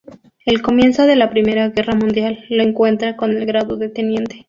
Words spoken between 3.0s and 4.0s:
con el grado de